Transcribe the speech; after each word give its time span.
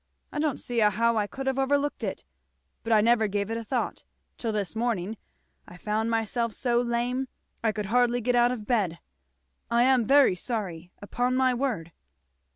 I 0.31 0.39
don't 0.39 0.57
see 0.59 0.79
how 0.79 1.15
I 1.15 1.27
could 1.27 1.45
have 1.45 1.59
overlooked 1.59 2.03
it, 2.03 2.23
but 2.81 2.91
I 2.91 3.01
never 3.01 3.27
gave 3.27 3.51
it 3.51 3.57
a 3.57 3.63
thought, 3.63 4.03
till 4.39 4.51
this 4.51 4.75
morning 4.75 5.15
I 5.67 5.77
found 5.77 6.09
myself 6.09 6.53
so 6.53 6.81
lame 6.81 7.27
I 7.63 7.71
could 7.71 7.85
hardly 7.85 8.19
get 8.19 8.33
out 8.35 8.51
of 8.51 8.65
bed. 8.65 8.97
I 9.69 9.83
am 9.83 10.03
very 10.03 10.33
sorry, 10.35 10.91
upon 11.03 11.35
my 11.35 11.53
word?" 11.53 11.91